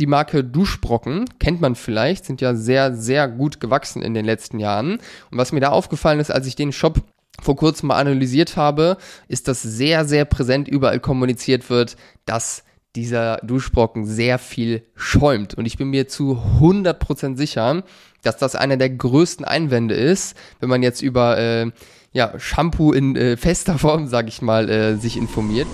[0.00, 4.58] Die Marke Duschbrocken kennt man vielleicht, sind ja sehr, sehr gut gewachsen in den letzten
[4.58, 4.94] Jahren.
[5.30, 7.02] Und was mir da aufgefallen ist, als ich den Shop
[7.40, 8.96] vor kurzem mal analysiert habe,
[9.28, 12.64] ist, dass sehr, sehr präsent überall kommuniziert wird, dass
[12.96, 15.54] dieser Duschbrocken sehr viel schäumt.
[15.54, 17.82] Und ich bin mir zu 100% sicher,
[18.22, 21.70] dass das einer der größten Einwände ist, wenn man jetzt über äh,
[22.12, 25.66] ja, Shampoo in äh, fester Form, sag ich mal, äh, sich informiert.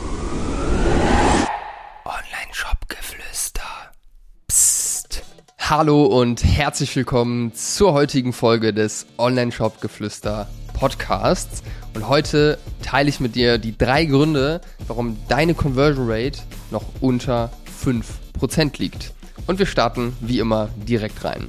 [5.70, 11.62] Hallo und herzlich willkommen zur heutigen Folge des Online-Shop-Geflüster Podcasts.
[11.94, 16.40] Und heute teile ich mit dir die drei Gründe, warum deine Conversion Rate
[16.72, 17.52] noch unter
[17.84, 19.14] 5% liegt.
[19.46, 21.46] Und wir starten wie immer direkt rein.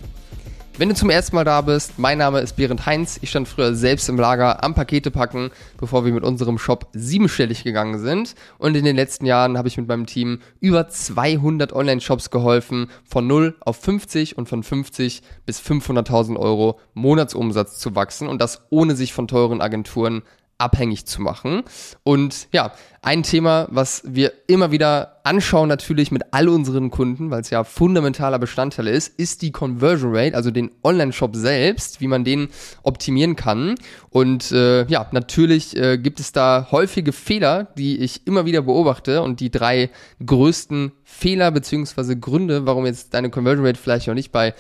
[0.82, 3.20] Wenn du zum ersten Mal da bist, mein Name ist Berend Heinz.
[3.22, 7.64] Ich stand früher selbst im Lager am Pakete packen, bevor wir mit unserem Shop siebenstellig
[7.64, 8.34] gegangen sind.
[8.58, 13.28] Und in den letzten Jahren habe ich mit meinem Team über 200 Online-Shops geholfen, von
[13.28, 18.96] 0 auf 50 und von 50 bis 500.000 Euro Monatsumsatz zu wachsen und das ohne
[18.96, 20.24] sich von teuren Agenturen
[20.62, 21.64] abhängig zu machen.
[22.04, 22.72] Und ja,
[23.04, 27.64] ein Thema, was wir immer wieder anschauen, natürlich mit all unseren Kunden, weil es ja
[27.64, 32.50] fundamentaler Bestandteil ist, ist die Conversion Rate, also den Online-Shop selbst, wie man den
[32.84, 33.74] optimieren kann.
[34.12, 39.24] Und äh, ja, natürlich äh, gibt es da häufige Fehler, die ich immer wieder beobachte
[39.24, 39.90] und die drei
[40.24, 44.54] größten Fehler beziehungsweise Gründe, warum jetzt deine Conversion Rate vielleicht noch nicht bei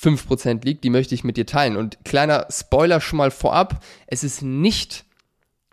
[0.00, 1.76] 5% liegt, die möchte ich mit dir teilen.
[1.76, 5.04] Und kleiner Spoiler schon mal vorab, es ist nicht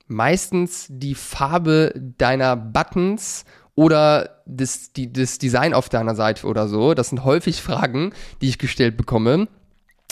[0.08, 6.94] meistens die Farbe deiner Buttons oder das, die, das Design auf deiner Seite oder so.
[6.94, 9.47] Das sind häufig Fragen, die ich gestellt bekomme.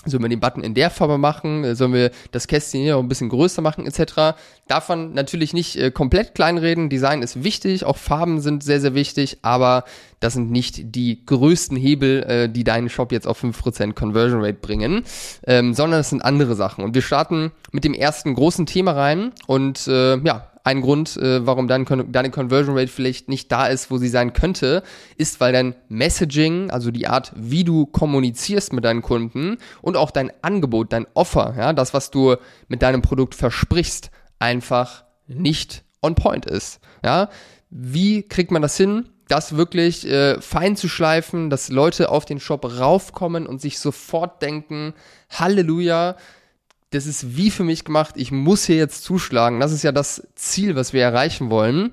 [0.06, 1.76] Sollen wir den Button in der Farbe machen?
[1.76, 4.36] Sollen wir das Kästchen hier ein bisschen größer machen, etc.?
[4.68, 6.90] Davon natürlich nicht äh, komplett kleinreden.
[6.90, 9.84] Design ist wichtig, auch Farben sind sehr, sehr wichtig, aber
[10.20, 14.60] das sind nicht die größten Hebel, äh, die deinen Shop jetzt auf 5% Conversion Rate
[14.62, 15.04] bringen,
[15.46, 16.84] ähm, sondern es sind andere Sachen.
[16.84, 21.46] Und wir starten mit dem ersten großen Thema rein und äh, ja, ein Grund, äh,
[21.46, 24.84] warum dein, deine Conversion Rate vielleicht nicht da ist, wo sie sein könnte,
[25.18, 30.12] ist, weil dein Messaging, also die Art, wie du kommunizierst mit deinen Kunden und auch
[30.12, 32.36] dein Angebot, dein Offer, ja, das, was du
[32.70, 34.10] mit deinem Produkt versprichst,
[34.40, 36.80] einfach nicht on point ist.
[37.04, 37.30] Ja,
[37.70, 39.10] wie kriegt man das hin?
[39.30, 44.42] das wirklich äh, fein zu schleifen, dass Leute auf den Shop raufkommen und sich sofort
[44.42, 44.94] denken,
[45.32, 46.18] Halleluja,
[46.94, 49.60] das ist wie für mich gemacht, ich muss hier jetzt zuschlagen.
[49.60, 51.92] Das ist ja das Ziel, was wir erreichen wollen.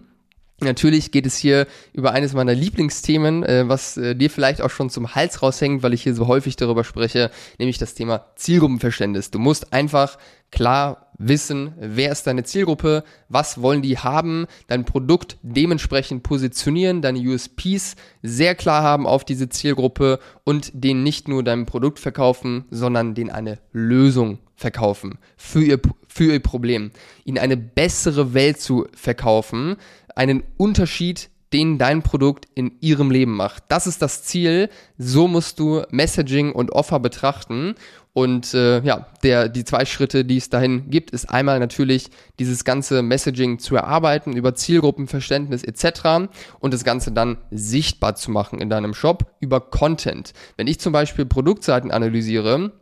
[0.63, 4.91] Natürlich geht es hier über eines meiner Lieblingsthemen, äh, was äh, dir vielleicht auch schon
[4.91, 9.31] zum Hals raushängt, weil ich hier so häufig darüber spreche, nämlich das Thema Zielgruppenverständnis.
[9.31, 10.19] Du musst einfach
[10.51, 17.21] klar wissen, wer ist deine Zielgruppe, was wollen die haben, dein Produkt dementsprechend positionieren, deine
[17.21, 23.15] USPs sehr klar haben auf diese Zielgruppe und denen nicht nur dein Produkt verkaufen, sondern
[23.15, 26.91] denen eine Lösung verkaufen für ihr, für ihr Problem,
[27.25, 29.77] ihnen eine bessere Welt zu verkaufen,
[30.17, 33.65] einen Unterschied, den dein Produkt in ihrem Leben macht.
[33.69, 34.69] Das ist das Ziel.
[34.99, 37.75] So musst du Messaging und Offer betrachten.
[38.13, 42.65] Und äh, ja, der, die zwei Schritte, die es dahin gibt, ist einmal natürlich dieses
[42.65, 46.29] ganze Messaging zu erarbeiten über Zielgruppenverständnis etc.
[46.59, 50.33] und das Ganze dann sichtbar zu machen in deinem Shop über Content.
[50.57, 52.73] Wenn ich zum Beispiel Produktseiten analysiere,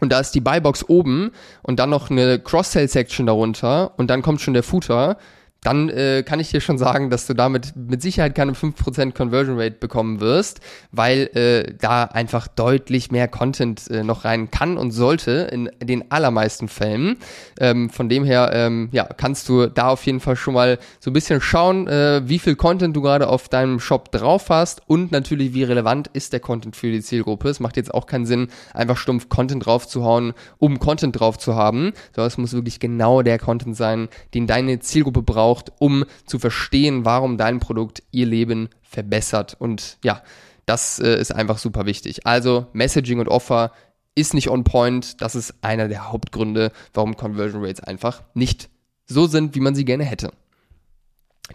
[0.00, 1.32] und da ist die Buybox oben
[1.62, 5.18] und dann noch eine Cross-Sell-Section darunter und dann kommt schon der Footer
[5.62, 9.58] dann äh, kann ich dir schon sagen, dass du damit mit Sicherheit keine 5% Conversion
[9.58, 10.60] Rate bekommen wirst,
[10.92, 16.10] weil äh, da einfach deutlich mehr Content äh, noch rein kann und sollte in den
[16.12, 17.16] allermeisten Fällen.
[17.58, 21.10] Ähm, von dem her, ähm, ja, kannst du da auf jeden Fall schon mal so
[21.10, 25.10] ein bisschen schauen, äh, wie viel Content du gerade auf deinem Shop drauf hast und
[25.10, 27.48] natürlich, wie relevant ist der Content für die Zielgruppe.
[27.48, 31.92] Es macht jetzt auch keinen Sinn, einfach stumpf Content draufzuhauen, um Content drauf zu haben,
[32.14, 36.38] sondern es muss wirklich genau der Content sein, den deine Zielgruppe braucht braucht, um zu
[36.38, 39.56] verstehen, warum dein Produkt ihr Leben verbessert.
[39.58, 40.22] Und ja,
[40.66, 42.26] das äh, ist einfach super wichtig.
[42.26, 43.72] Also Messaging und Offer
[44.14, 45.22] ist nicht on point.
[45.22, 48.68] Das ist einer der Hauptgründe, warum Conversion Rates einfach nicht
[49.06, 50.32] so sind, wie man sie gerne hätte.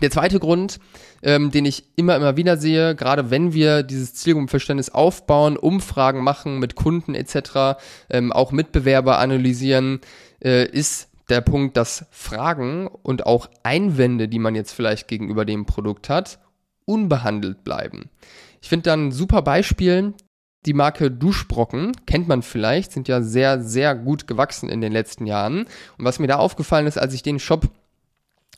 [0.01, 0.79] Der zweite Grund,
[1.21, 6.57] ähm, den ich immer, immer wieder sehe, gerade wenn wir dieses Zielgruppenverständnis aufbauen, Umfragen machen
[6.57, 7.77] mit Kunden etc.,
[8.09, 10.01] ähm, auch Mitbewerber analysieren,
[10.43, 15.65] äh, ist der Punkt, dass Fragen und auch Einwände, die man jetzt vielleicht gegenüber dem
[15.65, 16.39] Produkt hat,
[16.85, 18.09] unbehandelt bleiben.
[18.61, 20.13] Ich finde dann ein super Beispiel,
[20.65, 25.25] die Marke Duschbrocken, kennt man vielleicht, sind ja sehr, sehr gut gewachsen in den letzten
[25.25, 25.65] Jahren.
[25.97, 27.69] Und was mir da aufgefallen ist, als ich den Shop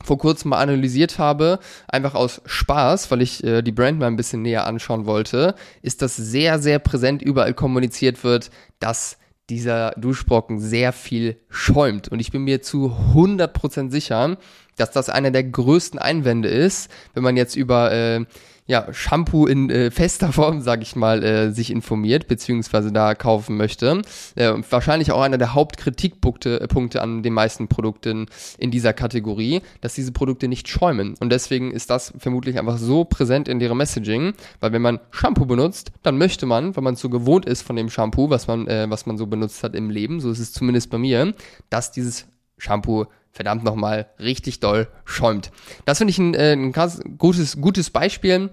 [0.04, 1.58] vor kurzem mal analysiert habe,
[1.88, 6.02] einfach aus Spaß, weil ich äh, die Brand mal ein bisschen näher anschauen wollte, ist,
[6.02, 9.18] dass sehr, sehr präsent überall kommuniziert wird, dass
[9.48, 12.08] dieser Duschbrocken sehr viel schäumt.
[12.08, 14.38] Und ich bin mir zu 100% sicher,
[14.76, 18.24] dass das einer der größten Einwände ist, wenn man jetzt über äh,
[18.66, 23.56] ja, Shampoo in äh, fester Form, sag ich mal, äh, sich informiert, beziehungsweise da kaufen
[23.56, 24.02] möchte.
[24.34, 28.26] Äh, wahrscheinlich auch einer der Hauptkritikpunkte äh, Punkte an den meisten Produkten
[28.58, 31.14] in dieser Kategorie, dass diese Produkte nicht schäumen.
[31.20, 35.46] Und deswegen ist das vermutlich einfach so präsent in deren Messaging, weil wenn man Shampoo
[35.46, 38.86] benutzt, dann möchte man, weil man so gewohnt ist von dem Shampoo, was man, äh,
[38.88, 41.34] was man so benutzt hat im Leben, so ist es zumindest bei mir,
[41.70, 42.26] dass dieses
[42.58, 43.06] Shampoo
[43.36, 45.50] verdammt nochmal richtig doll schäumt.
[45.84, 48.50] Das finde ich ein, äh, ein krass gutes, gutes Beispiel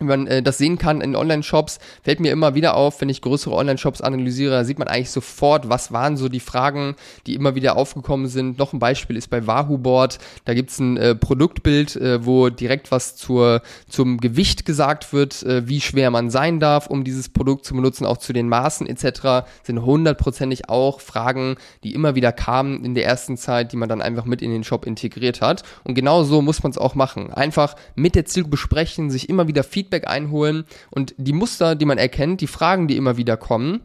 [0.00, 3.22] wie man äh, das sehen kann in Online-Shops, fällt mir immer wieder auf, wenn ich
[3.22, 7.76] größere Online-Shops analysiere, sieht man eigentlich sofort, was waren so die Fragen, die immer wieder
[7.76, 8.58] aufgekommen sind.
[8.58, 12.90] Noch ein Beispiel ist bei Wahoo Board, da gibt's ein äh, Produktbild, äh, wo direkt
[12.90, 17.64] was zur, zum Gewicht gesagt wird, äh, wie schwer man sein darf, um dieses Produkt
[17.64, 19.46] zu benutzen, auch zu den Maßen etc.
[19.62, 24.02] sind hundertprozentig auch Fragen, die immer wieder kamen in der ersten Zeit, die man dann
[24.02, 25.62] einfach mit in den Shop integriert hat.
[25.84, 27.32] Und genau so muss man es auch machen.
[27.32, 31.84] Einfach mit der Zielgruppe besprechen, sich immer wieder Feedback Feedback einholen und die Muster, die
[31.84, 33.80] man erkennt, die Fragen, die immer wieder kommen,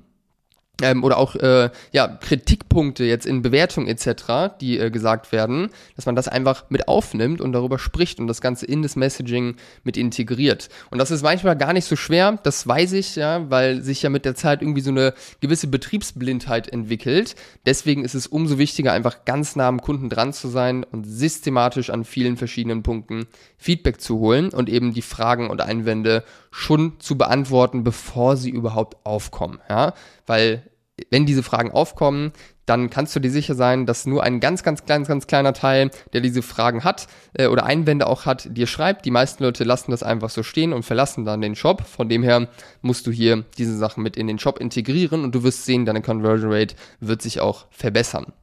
[0.81, 6.05] ähm, oder auch äh, ja, Kritikpunkte jetzt in Bewertungen etc., die äh, gesagt werden, dass
[6.05, 9.97] man das einfach mit aufnimmt und darüber spricht und das Ganze in das Messaging mit
[9.97, 10.69] integriert.
[10.91, 14.09] Und das ist manchmal gar nicht so schwer, das weiß ich, ja, weil sich ja
[14.09, 17.35] mit der Zeit irgendwie so eine gewisse Betriebsblindheit entwickelt.
[17.65, 21.89] Deswegen ist es umso wichtiger, einfach ganz nah am Kunden dran zu sein und systematisch
[21.89, 23.27] an vielen verschiedenen Punkten
[23.57, 29.05] Feedback zu holen und eben die Fragen und Einwände schon zu beantworten, bevor sie überhaupt
[29.05, 29.59] aufkommen.
[29.69, 29.93] Ja?
[30.25, 30.63] Weil
[31.09, 32.31] wenn diese Fragen aufkommen,
[32.65, 35.91] dann kannst du dir sicher sein, dass nur ein ganz, ganz, ganz, ganz kleiner Teil,
[36.13, 39.05] der diese Fragen hat äh, oder Einwände auch hat, dir schreibt.
[39.05, 41.85] Die meisten Leute lassen das einfach so stehen und verlassen dann den Shop.
[41.85, 42.47] Von dem her
[42.81, 46.01] musst du hier diese Sachen mit in den Shop integrieren und du wirst sehen, deine
[46.01, 48.33] Conversion Rate wird sich auch verbessern.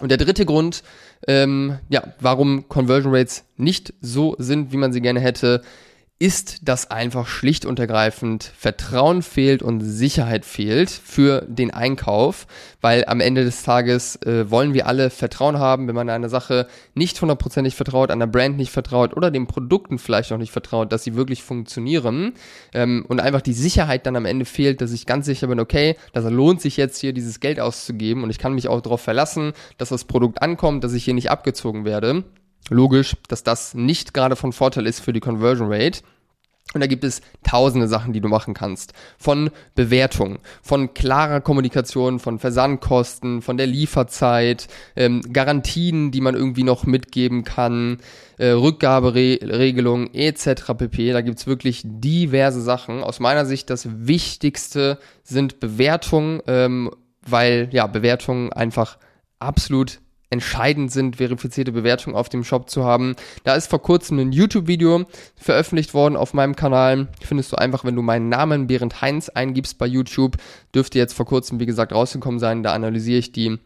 [0.00, 0.82] Und der dritte Grund,
[1.26, 5.62] ähm, ja, warum Conversion Rates nicht so sind, wie man sie gerne hätte,
[6.20, 12.48] ist, dass einfach schlicht und ergreifend Vertrauen fehlt und Sicherheit fehlt für den Einkauf,
[12.80, 16.66] weil am Ende des Tages äh, wollen wir alle Vertrauen haben, wenn man einer Sache
[16.94, 21.04] nicht hundertprozentig vertraut, einer Brand nicht vertraut oder den Produkten vielleicht auch nicht vertraut, dass
[21.04, 22.32] sie wirklich funktionieren
[22.74, 25.94] ähm, und einfach die Sicherheit dann am Ende fehlt, dass ich ganz sicher bin, okay,
[26.12, 29.52] das lohnt sich jetzt hier dieses Geld auszugeben und ich kann mich auch darauf verlassen,
[29.76, 32.24] dass das Produkt ankommt, dass ich hier nicht abgezogen werde
[32.68, 36.00] logisch, dass das nicht gerade von Vorteil ist für die Conversion Rate.
[36.74, 38.92] Und da gibt es tausende Sachen, die du machen kannst.
[39.16, 46.64] Von Bewertung, von klarer Kommunikation, von Versandkosten, von der Lieferzeit, ähm, Garantien, die man irgendwie
[46.64, 48.00] noch mitgeben kann,
[48.36, 50.74] äh, Rückgaberegelungen etc.
[50.76, 51.12] pp.
[51.12, 53.02] Da gibt's wirklich diverse Sachen.
[53.02, 56.90] Aus meiner Sicht das Wichtigste sind Bewertungen, ähm,
[57.26, 58.98] weil ja Bewertungen einfach
[59.38, 60.00] absolut
[60.30, 63.16] entscheidend sind, verifizierte Bewertungen auf dem Shop zu haben.
[63.44, 67.08] Da ist vor kurzem ein YouTube-Video veröffentlicht worden auf meinem Kanal.
[67.22, 70.36] Findest du einfach, wenn du meinen Namen Berend Heinz eingibst bei YouTube,
[70.74, 72.62] dürfte jetzt vor kurzem, wie gesagt, rausgekommen sein.
[72.62, 73.58] Da analysiere ich die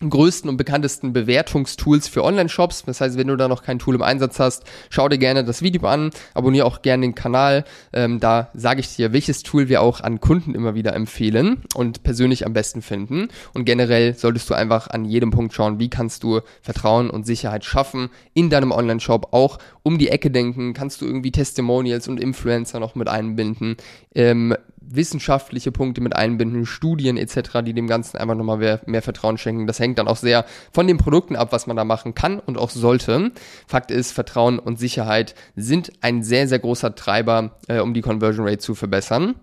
[0.00, 2.84] größten und bekanntesten Bewertungstools für Online-Shops.
[2.84, 5.62] Das heißt, wenn du da noch kein Tool im Einsatz hast, schau dir gerne das
[5.62, 7.64] Video an, abonniere auch gerne den Kanal.
[7.92, 12.02] Ähm, da sage ich dir, welches Tool wir auch an Kunden immer wieder empfehlen und
[12.02, 13.28] persönlich am besten finden.
[13.52, 17.64] Und generell solltest du einfach an jedem Punkt schauen, wie kannst du Vertrauen und Sicherheit
[17.64, 19.28] schaffen in deinem Online-Shop.
[19.32, 23.76] Auch um die Ecke denken, kannst du irgendwie Testimonials und Influencer noch mit einbinden.
[24.12, 24.56] Ähm,
[24.88, 29.66] wissenschaftliche Punkte mit einbinden, Studien etc., die dem Ganzen einfach nochmal mehr, mehr Vertrauen schenken.
[29.66, 32.58] Das hängt dann auch sehr von den Produkten ab, was man da machen kann und
[32.58, 33.32] auch sollte.
[33.66, 38.46] Fakt ist, Vertrauen und Sicherheit sind ein sehr, sehr großer Treiber, äh, um die Conversion
[38.46, 39.34] Rate zu verbessern.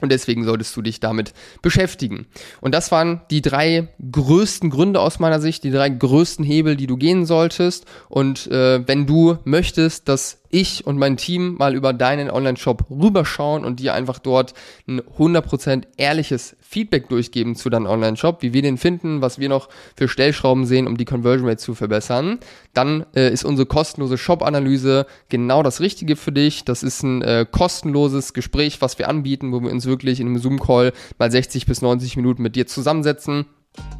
[0.00, 2.26] Und deswegen solltest du dich damit beschäftigen.
[2.60, 6.86] Und das waren die drei größten Gründe aus meiner Sicht, die drei größten Hebel, die
[6.86, 7.84] du gehen solltest.
[8.08, 13.64] Und äh, wenn du möchtest, dass ich und mein Team mal über deinen Online-Shop rüberschauen
[13.64, 14.54] und dir einfach dort
[14.86, 19.68] ein 100% ehrliches Feedback durchgeben zu deinem Online-Shop, wie wir den finden, was wir noch
[19.96, 22.38] für Stellschrauben sehen, um die Conversion Rate zu verbessern,
[22.74, 26.64] dann äh, ist unsere kostenlose Shop-Analyse genau das Richtige für dich.
[26.64, 30.38] Das ist ein äh, kostenloses Gespräch, was wir anbieten, wo wir uns wirklich in einem
[30.38, 33.46] Zoom-Call mal 60 bis 90 Minuten mit dir zusammensetzen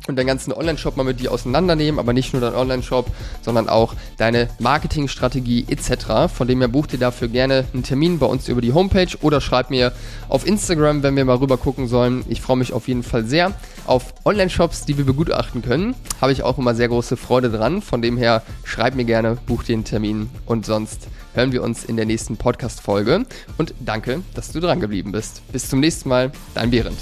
[0.09, 3.11] und deinen ganzen Online-Shop mal mit dir auseinandernehmen, aber nicht nur dein Online-Shop,
[3.43, 6.33] sondern auch deine Marketingstrategie etc.
[6.35, 9.41] Von dem her buch dir dafür gerne einen Termin bei uns über die Homepage oder
[9.41, 9.93] schreib mir
[10.29, 12.25] auf Instagram, wenn wir mal rüber gucken sollen.
[12.29, 13.53] Ich freue mich auf jeden Fall sehr
[13.87, 15.95] auf Online-Shops, die wir begutachten können.
[16.21, 17.83] Habe ich auch immer sehr große Freude dran.
[17.83, 21.85] Von dem her schreib mir gerne, buch dir einen Termin und sonst hören wir uns
[21.85, 23.25] in der nächsten Podcast-Folge.
[23.59, 25.43] Und danke, dass du dran geblieben bist.
[25.53, 26.99] Bis zum nächsten Mal, dein Behrendt.